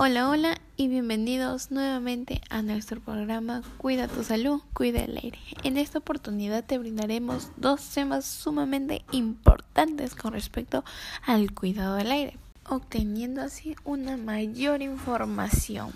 Hola, 0.00 0.28
hola 0.30 0.56
y 0.76 0.86
bienvenidos 0.86 1.72
nuevamente 1.72 2.40
a 2.50 2.62
nuestro 2.62 3.00
programa 3.00 3.62
Cuida 3.78 4.06
tu 4.06 4.22
salud, 4.22 4.60
cuida 4.72 5.00
el 5.00 5.16
aire. 5.16 5.40
En 5.64 5.76
esta 5.76 5.98
oportunidad 5.98 6.64
te 6.64 6.78
brindaremos 6.78 7.50
dos 7.56 7.84
temas 7.88 8.24
sumamente 8.24 9.04
importantes 9.10 10.14
con 10.14 10.34
respecto 10.34 10.84
al 11.26 11.52
cuidado 11.52 11.96
del 11.96 12.12
aire, 12.12 12.38
obteniendo 12.68 13.42
así 13.42 13.74
una 13.82 14.16
mayor 14.16 14.82
información. 14.82 15.90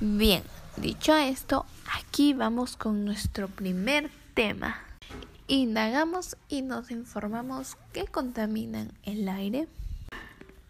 Bien, 0.00 0.42
dicho 0.76 1.16
esto, 1.16 1.64
aquí 1.96 2.34
vamos 2.34 2.76
con 2.76 3.04
nuestro 3.04 3.46
primer 3.46 4.10
tema. 4.34 4.82
Indagamos 5.46 6.36
y 6.48 6.62
nos 6.62 6.90
informamos 6.90 7.76
qué 7.92 8.04
contaminan 8.06 8.90
el 9.04 9.28
aire. 9.28 9.68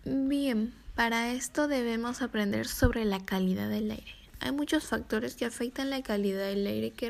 Bien, 0.05 0.75
para 0.99 1.31
esto 1.31 1.69
debemos 1.69 2.23
aprender 2.23 2.67
sobre 2.67 3.05
la 3.05 3.25
calidad 3.25 3.69
del 3.69 3.93
aire. 3.93 4.17
Hay 4.41 4.51
muchos 4.51 4.89
factores 4.89 5.37
que 5.37 5.45
afectan 5.45 5.91
la 5.91 6.03
calidad 6.03 6.47
del 6.47 6.67
aire 6.67 6.91
que 6.91 7.09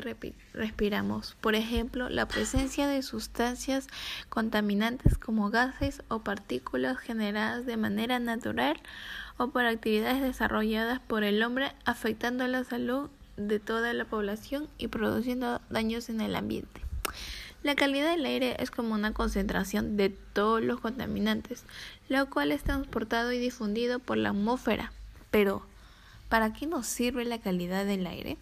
respiramos. 0.53 1.35
Por 1.41 1.55
ejemplo, 1.55 2.07
la 2.07 2.27
presencia 2.27 2.87
de 2.87 3.01
sustancias 3.01 3.87
contaminantes 4.29 5.17
como 5.17 5.49
gases 5.49 6.03
o 6.07 6.19
partículas 6.19 6.99
generadas 6.99 7.65
de 7.65 7.77
manera 7.77 8.19
natural 8.19 8.79
o 9.37 9.47
por 9.47 9.65
actividades 9.65 10.21
desarrolladas 10.21 10.99
por 10.99 11.23
el 11.23 11.41
hombre 11.41 11.71
afectando 11.83 12.45
la 12.45 12.63
salud 12.65 13.09
de 13.37 13.59
toda 13.59 13.91
la 13.93 14.05
población 14.05 14.69
y 14.77 14.89
produciendo 14.89 15.61
daños 15.71 16.09
en 16.09 16.21
el 16.21 16.35
ambiente. 16.35 16.88
La 17.61 17.75
calidad 17.75 18.11
del 18.11 18.25
aire 18.25 18.55
es 18.59 18.71
como 18.71 18.93
una 18.93 19.13
concentración 19.13 19.97
de 19.97 20.09
todos 20.09 20.63
los 20.63 20.79
contaminantes, 20.79 21.63
lo 22.07 22.29
cual 22.29 22.53
es 22.53 22.63
transportado 22.63 23.33
y 23.33 23.39
difundido 23.39 23.99
por 23.99 24.15
la 24.17 24.29
atmósfera. 24.29 24.93
Pero, 25.29 25.65
¿para 26.29 26.53
qué 26.53 26.67
nos 26.67 26.87
sirve 26.87 27.25
la 27.25 27.39
calidad 27.39 27.85
del 27.85 28.07
aire? 28.07 28.37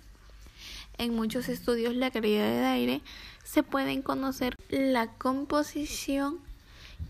En 1.00 1.16
muchos 1.16 1.50
estudios 1.50 1.96
la 1.96 2.12
calidad 2.12 2.48
del 2.48 2.66
aire 2.66 3.02
se 3.44 3.64
pueden 3.64 4.04
conocer 4.04 4.56
la 4.70 5.08
composición 5.08 6.40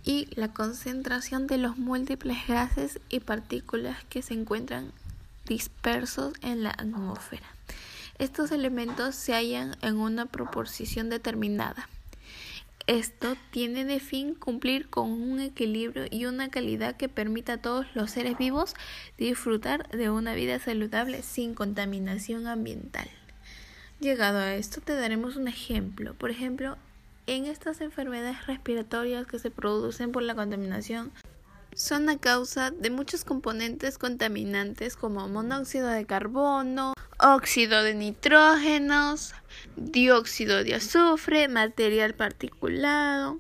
y 0.06 0.28
la 0.36 0.54
concentración 0.54 1.48
de 1.48 1.58
los 1.58 1.78
múltiples 1.78 2.38
gases 2.48 3.00
y 3.10 3.20
partículas 3.20 3.98
que 4.06 4.22
se 4.22 4.34
encuentran 4.34 4.94
dispersos 5.46 6.34
en 6.42 6.64
la 6.64 6.72
atmósfera. 6.72 7.48
Estos 8.18 8.52
elementos 8.52 9.16
se 9.16 9.34
hallan 9.34 9.76
en 9.82 9.98
una 9.98 10.26
proporción 10.26 11.10
determinada. 11.10 11.90
Esto 12.88 13.36
tiene 13.52 13.84
de 13.84 14.00
fin 14.00 14.34
cumplir 14.34 14.90
con 14.90 15.12
un 15.12 15.42
equilibrio 15.42 16.06
y 16.10 16.24
una 16.26 16.50
calidad 16.50 16.96
que 16.96 17.10
permita 17.10 17.54
a 17.54 17.62
todos 17.62 17.86
los 17.96 18.12
seres 18.12 18.38
vivos 18.38 18.76
disfrutar 19.18 19.90
de 19.90 20.10
una 20.10 20.34
vida 20.34 20.58
saludable 20.60 21.22
sin 21.22 21.54
contaminación 21.54 22.48
ambiental. 22.48 23.10
Llegado 24.00 24.40
a 24.40 24.56
esto, 24.56 24.80
te 24.80 24.94
daremos 24.96 25.36
un 25.36 25.50
ejemplo. 25.50 26.14
Por 26.14 26.32
ejemplo, 26.32 26.78
en 27.26 27.46
estas 27.46 27.82
enfermedades 27.82 28.48
respiratorias 28.48 29.28
que 29.28 29.38
se 29.38 29.52
producen 29.52 30.14
por 30.14 30.24
la 30.24 30.36
contaminación, 30.36 31.12
son 31.76 32.08
a 32.08 32.18
causa 32.18 32.72
de 32.72 32.90
muchos 32.90 33.26
componentes 33.26 33.98
contaminantes 33.98 34.96
como 34.96 35.28
monóxido 35.28 35.90
de 35.90 36.06
carbono, 36.06 36.94
óxido 37.20 37.84
de 37.84 37.94
nitrógenos, 37.94 39.34
dióxido 39.78 40.64
de 40.64 40.76
azufre, 40.76 41.48
material 41.48 42.14
particulado. 42.16 43.40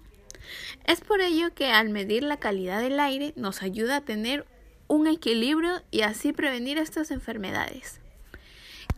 Es 0.85 1.01
por 1.01 1.21
ello 1.21 1.53
que 1.53 1.71
al 1.71 1.89
medir 1.89 2.23
la 2.23 2.37
calidad 2.37 2.81
del 2.81 2.99
aire 2.99 3.33
nos 3.35 3.61
ayuda 3.61 3.97
a 3.97 4.01
tener 4.01 4.45
un 4.87 5.07
equilibrio 5.07 5.81
y 5.91 6.01
así 6.01 6.31
prevenir 6.31 6.77
estas 6.77 7.11
enfermedades. 7.11 7.99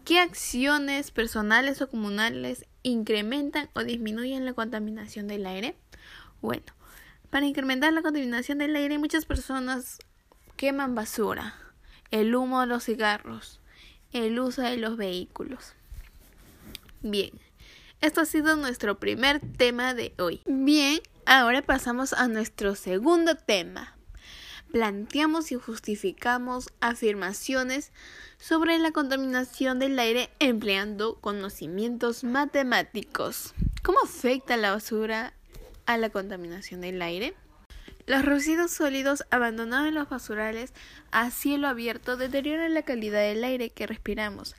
¿Qué 0.06 0.20
acciones 0.20 1.12
personales 1.12 1.82
o 1.82 1.90
comunales 1.90 2.66
incrementan 2.84 3.70
o 3.73 3.84
disminuyen 3.84 4.45
la 4.45 4.54
contaminación 4.54 5.28
del 5.28 5.45
aire? 5.45 5.76
Bueno, 6.42 6.64
para 7.30 7.45
incrementar 7.45 7.94
la 7.94 8.02
contaminación 8.02 8.60
del 8.60 8.76
aire 8.76 8.98
muchas 8.98 9.26
personas 9.26 10.00
queman 10.56 10.95
basura, 10.95 11.56
el 12.11 12.36
humo 12.36 12.61
de 12.61 12.67
los 12.67 12.86
cigarros, 12.86 13.60
el 14.11 14.39
uso 14.39 14.61
de 14.61 14.77
los 14.77 14.98
vehículos. 14.98 15.73
Bien, 17.02 17.32
esto 18.02 18.20
ha 18.20 18.26
sido 18.26 18.58
nuestro 18.58 18.99
primer 18.99 19.39
tema 19.39 19.93
de 19.93 20.14
hoy. 20.17 20.42
Bien, 20.45 20.99
ahora 21.26 21.61
pasamos 21.61 22.11
a 22.11 22.27
nuestro 22.27 22.76
segundo 22.76 23.36
tema. 23.36 23.95
Planteamos 24.73 25.54
y 25.54 25.55
justificamos 25.55 26.73
afirmaciones 26.82 27.93
sobre 28.38 28.77
la 28.80 28.92
contaminación 28.92 29.80
del 29.80 29.98
aire 29.98 30.30
empleando 30.39 31.15
conocimientos 31.21 32.26
matemáticos. 32.26 33.54
¿Cómo 33.82 33.99
afecta 34.04 34.58
la 34.58 34.71
basura 34.71 35.33
a 35.86 35.98
la 35.98 36.09
contaminación 36.09 36.82
del 36.82 37.02
aire? 37.02 37.33
Los 38.08 38.26
residuos 38.26 38.71
sólidos 38.71 39.23
abandonados 39.32 39.88
en 39.88 39.95
los 39.95 40.09
basurales 40.09 40.73
a 41.11 41.32
cielo 41.32 41.70
abierto 41.70 42.17
deterioran 42.17 42.73
la 42.73 42.82
calidad 42.82 43.21
del 43.21 43.43
aire 43.43 43.70
que 43.70 43.88
respiramos, 43.88 44.55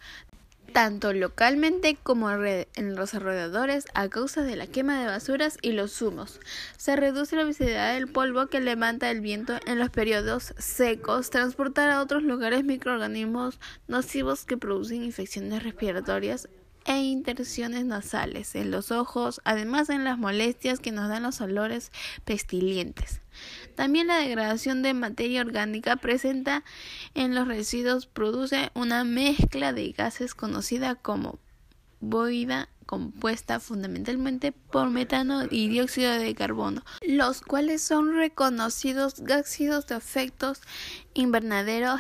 tanto 0.73 1.13
localmente 1.13 1.97
como 2.03 2.31
en 2.31 2.95
los 2.95 3.15
alrededores 3.15 3.85
a 3.95 4.09
causa 4.09 4.43
de 4.43 4.57
la 4.57 4.67
quema 4.67 5.01
de 5.01 5.07
basuras 5.07 5.59
y 5.63 5.73
los 5.73 6.01
humos. 6.03 6.41
Se 6.77 6.97
reduce 6.97 7.37
la 7.37 7.45
visibilidad 7.45 7.95
del 7.95 8.09
polvo 8.09 8.47
que 8.47 8.61
levanta 8.61 9.11
el 9.11 9.21
viento 9.21 9.59
en 9.67 9.79
los 9.79 9.91
periodos 9.91 10.55
secos, 10.59 11.31
transportar 11.31 11.91
a 11.91 12.01
otros 12.01 12.23
lugares 12.23 12.65
microorganismos 12.65 13.59
nocivos 13.89 14.45
que 14.45 14.57
producen 14.57 15.03
infecciones 15.03 15.63
respiratorias 15.63 16.49
e 16.87 17.03
interacciones 17.03 17.85
nasales 17.85 18.55
en 18.55 18.71
los 18.71 18.91
ojos, 18.91 19.41
además 19.45 19.91
en 19.91 20.05
las 20.05 20.19
molestias 20.19 20.81
que 20.81 20.93
nos 20.93 21.09
dan 21.09 21.23
los 21.23 21.41
olores 21.41 21.93
pestilentes. 22.25 23.21
También 23.75 24.09
la 24.09 24.19
degradación 24.19 24.83
de 24.83 24.95
materia 24.95 25.41
orgánica 25.41 25.97
presenta 25.97 26.65
en 27.15 27.35
los 27.35 27.49
residuos 27.49 28.07
produce 28.07 28.71
una 28.75 29.05
mezcla 29.05 29.73
de 29.73 29.93
gases 29.93 30.35
conocida 30.35 30.95
como 30.95 31.39
boida 32.01 32.69
compuesta 32.91 33.61
fundamentalmente 33.61 34.51
por 34.51 34.91
metano 34.91 35.45
y 35.49 35.69
dióxido 35.69 36.11
de 36.13 36.35
carbono, 36.35 36.83
los 37.03 37.41
cuales 37.41 37.83
son 37.83 38.17
reconocidos 38.17 39.21
gases 39.21 39.87
de 39.87 39.97
efectos 39.97 40.61
invernadero 41.15 41.95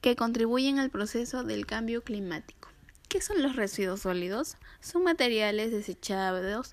que 0.00 0.16
contribuyen 0.16 0.78
al 0.78 0.88
proceso 0.88 1.44
del 1.44 1.66
cambio 1.66 2.02
climático. 2.02 2.70
¿Qué 3.08 3.20
son 3.20 3.42
los 3.42 3.54
residuos 3.54 4.00
sólidos? 4.00 4.56
Son 4.80 5.02
materiales 5.02 5.72
desechables 5.72 6.70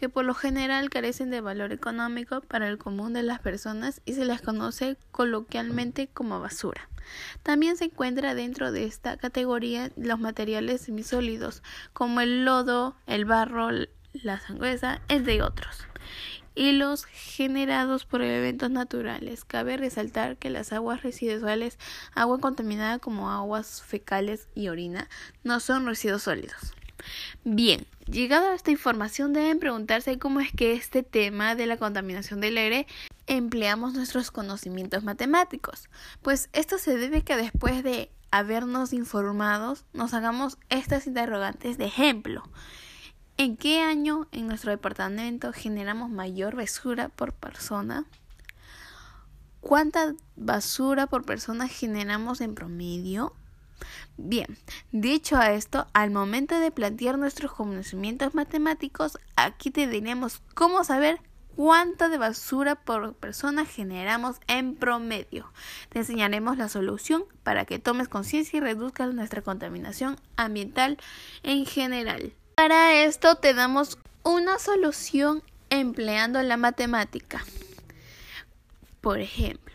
que 0.00 0.08
por 0.08 0.24
lo 0.24 0.32
general 0.32 0.88
carecen 0.88 1.28
de 1.28 1.42
valor 1.42 1.72
económico 1.72 2.40
para 2.40 2.68
el 2.68 2.78
común 2.78 3.12
de 3.12 3.22
las 3.22 3.38
personas 3.40 4.00
y 4.06 4.14
se 4.14 4.24
les 4.24 4.40
conoce 4.40 4.96
coloquialmente 5.10 6.08
como 6.08 6.40
basura. 6.40 6.88
También 7.42 7.76
se 7.76 7.84
encuentra 7.84 8.34
dentro 8.34 8.72
de 8.72 8.86
esta 8.86 9.18
categoría 9.18 9.90
los 9.96 10.18
materiales 10.18 10.80
semisólidos 10.80 11.62
como 11.92 12.22
el 12.22 12.46
lodo, 12.46 12.96
el 13.06 13.26
barro, 13.26 13.68
la 14.14 14.40
sangüesa, 14.40 15.02
entre 15.08 15.42
otros 15.42 15.86
y 16.54 16.72
los 16.72 17.04
generados 17.04 18.06
por 18.06 18.22
eventos 18.22 18.70
naturales. 18.70 19.44
Cabe 19.44 19.76
resaltar 19.76 20.38
que 20.38 20.48
las 20.48 20.72
aguas 20.72 21.02
residuales, 21.02 21.78
agua 22.14 22.38
contaminada 22.38 22.98
como 23.00 23.30
aguas 23.30 23.82
fecales 23.82 24.48
y 24.54 24.68
orina, 24.68 25.10
no 25.44 25.60
son 25.60 25.84
residuos 25.84 26.22
sólidos. 26.22 26.74
Bien, 27.44 27.86
llegado 28.04 28.50
a 28.50 28.54
esta 28.54 28.70
información 28.70 29.32
deben 29.32 29.58
preguntarse 29.60 30.18
cómo 30.18 30.40
es 30.40 30.52
que 30.52 30.74
este 30.74 31.02
tema 31.02 31.54
de 31.54 31.64
la 31.64 31.78
contaminación 31.78 32.42
del 32.42 32.58
aire 32.58 32.86
empleamos 33.26 33.94
nuestros 33.94 34.30
conocimientos 34.30 35.04
matemáticos. 35.04 35.88
Pues 36.20 36.50
esto 36.52 36.76
se 36.76 36.98
debe 36.98 37.22
que 37.22 37.36
después 37.36 37.82
de 37.82 38.10
habernos 38.30 38.92
informados 38.92 39.86
nos 39.94 40.12
hagamos 40.12 40.58
estas 40.68 41.06
interrogantes 41.06 41.78
de 41.78 41.86
ejemplo. 41.86 42.42
¿En 43.38 43.56
qué 43.56 43.80
año 43.80 44.28
en 44.32 44.46
nuestro 44.46 44.70
departamento 44.70 45.54
generamos 45.54 46.10
mayor 46.10 46.56
basura 46.56 47.08
por 47.08 47.32
persona? 47.32 48.04
¿Cuánta 49.62 50.14
basura 50.36 51.06
por 51.06 51.24
persona 51.24 51.68
generamos 51.68 52.42
en 52.42 52.54
promedio? 52.54 53.34
Bien, 54.16 54.58
dicho 54.92 55.40
esto, 55.40 55.86
al 55.92 56.10
momento 56.10 56.58
de 56.58 56.70
plantear 56.70 57.18
nuestros 57.18 57.52
conocimientos 57.52 58.34
matemáticos, 58.34 59.18
aquí 59.36 59.70
te 59.70 59.86
diremos 59.86 60.42
cómo 60.54 60.84
saber 60.84 61.20
cuánta 61.56 62.08
de 62.08 62.18
basura 62.18 62.74
por 62.76 63.14
persona 63.14 63.64
generamos 63.66 64.36
en 64.46 64.76
promedio. 64.76 65.52
Te 65.90 66.00
enseñaremos 66.00 66.56
la 66.56 66.68
solución 66.68 67.24
para 67.42 67.64
que 67.64 67.78
tomes 67.78 68.08
conciencia 68.08 68.56
y 68.56 68.60
reduzcas 68.60 69.12
nuestra 69.14 69.42
contaminación 69.42 70.16
ambiental 70.36 70.98
en 71.42 71.66
general. 71.66 72.32
Para 72.54 73.04
esto 73.04 73.36
te 73.36 73.54
damos 73.54 73.98
una 74.22 74.58
solución 74.58 75.42
empleando 75.70 76.42
la 76.42 76.56
matemática. 76.56 77.44
Por 79.00 79.20
ejemplo, 79.20 79.74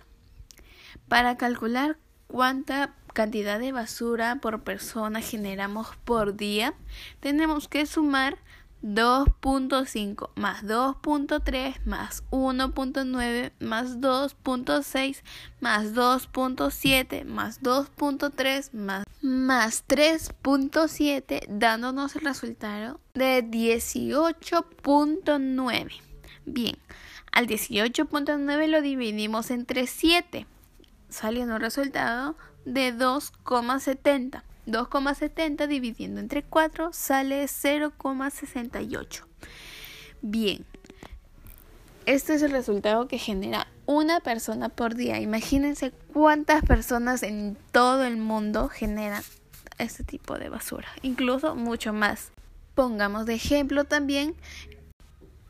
para 1.07 1.37
calcular 1.37 1.97
cuánta 2.27 2.93
cantidad 3.15 3.59
de 3.59 3.71
basura 3.71 4.35
por 4.35 4.62
persona 4.62 5.21
generamos 5.21 5.88
por 6.03 6.35
día, 6.35 6.75
tenemos 7.21 7.67
que 7.67 7.88
sumar 7.88 8.38
2.5 8.83 10.29
más 10.35 10.63
2.3 10.63 11.83
más 11.85 12.23
1.9 12.29 13.51
más 13.59 14.00
2.6 14.00 15.23
más 15.59 15.95
2.7 15.95 17.25
más 17.25 17.63
2.3 17.63 18.73
más, 18.73 19.06
más 19.23 19.88
3.7 19.88 21.47
dándonos 21.50 22.15
el 22.15 22.25
resultado 22.25 23.00
de 23.15 23.44
18.9. 23.44 25.94
Bien, 26.45 26.77
al 27.31 27.47
18.9 27.47 28.67
lo 28.67 28.81
dividimos 28.81 29.50
entre 29.50 29.88
7, 29.88 30.45
saliendo 31.09 31.56
un 31.56 31.62
resultado 31.62 32.35
de 32.65 32.94
2,70. 32.94 34.44
2,70 34.67 35.67
dividiendo 35.67 36.19
entre 36.19 36.44
4 36.44 36.89
sale 36.91 37.45
0,68. 37.45 39.23
Bien, 40.21 40.65
este 42.06 42.33
es 42.33 42.41
el 42.41 42.51
resultado 42.51 43.07
que 43.07 43.17
genera 43.17 43.67
una 43.85 44.19
persona 44.19 44.69
por 44.69 44.95
día. 44.95 45.19
Imagínense 45.19 45.91
cuántas 46.13 46.63
personas 46.63 47.23
en 47.23 47.57
todo 47.71 48.03
el 48.03 48.17
mundo 48.17 48.69
generan 48.69 49.23
este 49.77 50.03
tipo 50.03 50.38
de 50.38 50.50
basura, 50.50 50.88
incluso 51.01 51.56
mucho 51.56 51.94
más. 51.94 52.31
Pongamos 52.73 53.25
de 53.25 53.35
ejemplo 53.35 53.85
también 53.85 54.35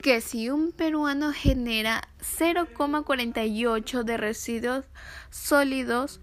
que 0.01 0.21
si 0.21 0.49
un 0.49 0.71
peruano 0.71 1.33
genera 1.33 2.07
0,48 2.19 4.03
de 4.03 4.17
residuos 4.17 4.85
sólidos 5.31 6.21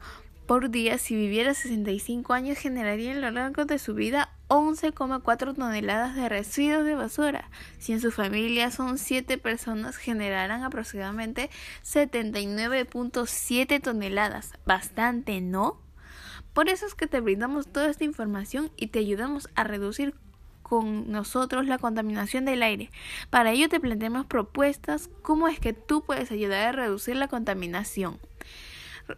por 0.53 0.69
día, 0.69 0.99
si 0.99 1.17
viviera 1.17 1.55
65 1.55 2.35
años, 2.35 2.59
generaría 2.59 3.13
a 3.13 3.15
lo 3.15 3.31
largo 3.31 3.65
de 3.65 3.79
su 3.79 3.95
vida 3.95 4.29
11,4 4.49 5.55
toneladas 5.55 6.15
de 6.15 6.29
residuos 6.29 6.85
de 6.85 6.95
basura. 6.95 7.49
Si 7.79 7.95
en 7.95 8.03
su 8.03 8.11
familia 8.11 8.71
son 8.71 8.99
7 8.99 9.39
personas, 9.39 9.97
generarán 9.97 10.63
aproximadamente 10.63 11.49
79.7 11.83 13.81
toneladas. 13.81 14.53
Bastante, 14.67 15.41
¿no? 15.41 15.81
Por 16.53 16.69
eso 16.69 16.85
es 16.85 16.95
que 16.95 17.07
te 17.07 17.21
brindamos 17.21 17.67
toda 17.67 17.89
esta 17.89 18.05
información 18.05 18.71
y 18.77 18.89
te 18.89 18.99
ayudamos 18.99 19.49
a 19.55 19.65
reducir 19.65 20.15
con 20.73 21.11
nosotros 21.11 21.67
la 21.67 21.79
contaminación 21.79 22.45
del 22.45 22.63
aire. 22.63 22.91
Para 23.31 23.53
ello 23.53 23.71
te 23.71 23.81
planteamos 23.81 24.27
propuestas 24.27 25.09
cómo 25.23 25.49
es 25.49 25.61
que 25.61 25.73
tú 25.73 26.03
puedes 26.03 26.31
ayudar 26.31 26.67
a 26.67 26.73
reducir 26.73 27.17
la 27.17 27.29
contaminación. 27.29 28.19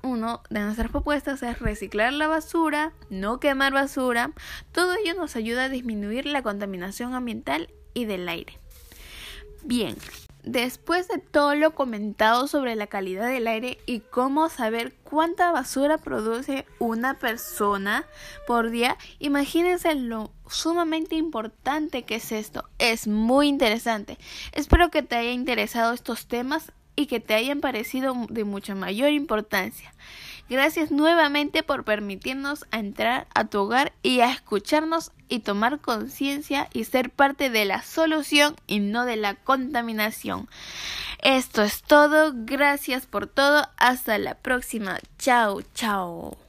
Uno 0.03 0.43
de 0.51 0.61
nuestras 0.61 0.91
propuestas 0.91 1.43
es 1.43 1.59
reciclar 1.59 2.13
la 2.13 2.29
basura, 2.29 2.93
no 3.11 3.41
quemar 3.41 3.73
basura. 3.73 4.33
Todo 4.73 4.95
ello 4.95 5.15
nos 5.15 5.37
ayuda 5.37 5.65
a 5.65 5.69
disminuir 5.69 6.27
la 6.27 6.43
contaminación 6.43 7.15
ambiental 7.15 7.71
y 7.95 8.05
del 8.05 8.29
aire. 8.29 8.59
Bien, 9.63 9.97
después 10.43 11.09
de 11.09 11.19
todo 11.19 11.55
lo 11.55 11.75
comentado 11.75 12.49
sobre 12.49 12.77
la 12.77 12.87
calidad 12.87 13.29
del 13.29 13.47
aire 13.47 13.79
y 13.87 14.01
cómo 14.01 14.51
saber 14.51 14.95
cuánta 15.05 15.53
basura 15.53 15.97
produce 15.97 16.67
una 16.79 17.19
persona 17.19 18.05
por 18.47 18.71
día, 18.71 18.99
imagínense 19.19 19.95
lo 19.95 20.33
sumamente 20.49 21.17
importante 21.17 22.03
que 22.03 22.17
es 22.17 22.31
esto. 22.31 22.69
Es 22.79 23.09
muy 23.09 23.49
interesante. 23.49 24.19
Espero 24.53 24.91
que 24.91 25.03
te 25.03 25.17
haya 25.17 25.33
interesado 25.33 25.95
estos 25.95 26.27
temas 26.27 26.73
y 26.97 27.07
que 27.07 27.21
te 27.21 27.35
hayan 27.35 27.61
parecido 27.61 28.15
de 28.29 28.45
mucha 28.45 28.75
mayor 28.75 29.11
importancia. 29.11 29.93
Gracias 30.49 30.91
nuevamente 30.91 31.63
por 31.63 31.85
permitirnos 31.85 32.67
entrar 32.71 33.27
a 33.35 33.47
tu 33.47 33.61
hogar 33.61 33.95
y 34.03 34.21
a 34.21 34.31
escucharnos 34.31 35.11
y 35.29 35.39
tomar 35.39 35.81
conciencia 35.81 36.69
y 36.75 36.85
ser 36.85 37.11
parte 37.11 37.49
de 37.49 37.65
la 37.65 37.83
solución 37.83 38.55
y 38.67 38.81
no 38.81 39.07
de 39.07 39.17
la 39.17 39.37
contaminación. 39.37 40.49
Esto 41.23 41.63
es 41.63 41.83
todo, 41.83 42.33
gracias 42.35 43.07
por 43.07 43.27
todo, 43.27 43.67
hasta 43.79 44.19
la 44.19 44.35
próxima, 44.35 45.01
chao, 45.19 45.63
chao. 45.75 46.45